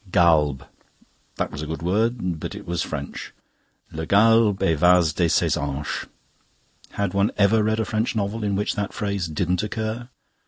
Galbe. 0.11 0.63
That 1.35 1.51
was 1.51 1.61
a 1.61 1.67
good 1.67 1.83
word; 1.83 2.39
but 2.39 2.55
it 2.55 2.65
was 2.65 2.81
French. 2.81 3.33
Le 3.91 4.07
galbe 4.07 4.63
evase 4.63 5.13
de 5.13 5.29
ses 5.29 5.53
hanches: 5.53 6.07
had 6.93 7.13
one 7.13 7.29
ever 7.37 7.61
read 7.61 7.79
a 7.79 7.85
French 7.85 8.15
novel 8.15 8.43
in 8.43 8.55
which 8.55 8.73
that 8.73 8.93
phrase 8.93 9.27
didn't 9.27 9.61
occur? 9.61 10.09